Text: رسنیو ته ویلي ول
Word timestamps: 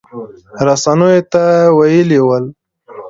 رسنیو 0.67 1.27
ته 1.31 1.43
ویلي 1.77 2.19
ول 2.23 2.45